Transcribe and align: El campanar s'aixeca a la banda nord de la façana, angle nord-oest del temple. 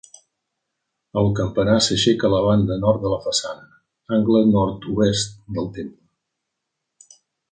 El 1.21 1.27
campanar 1.39 1.75
s'aixeca 1.87 2.27
a 2.29 2.31
la 2.35 2.39
banda 2.45 2.77
nord 2.85 3.03
de 3.03 3.11
la 3.13 3.19
façana, 3.27 3.67
angle 4.19 4.41
nord-oest 4.55 5.37
del 5.59 5.69
temple. 5.79 7.17